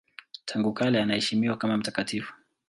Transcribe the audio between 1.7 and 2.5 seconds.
mtakatifu.